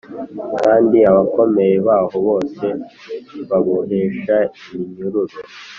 [0.61, 2.65] kandi abakomeye baho bose
[3.49, 4.37] bababohesha
[4.73, 5.37] iminyururu.